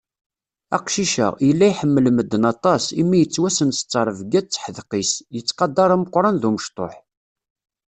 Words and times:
Aqcic-a, 0.75 1.27
yella 1.47 1.65
iḥemmel 1.69 2.05
medden 2.13 2.43
aṭaṣ, 2.53 2.83
imi 3.01 3.17
yettwassen 3.19 3.69
s 3.73 3.79
terbiyya 3.91 4.41
d 4.43 4.47
teḥdeq-is, 4.49 5.11
yettqadaṛ 5.35 5.89
ameqqṛan 5.95 6.35
d 6.41 6.43
umectuḥ. 6.49 6.93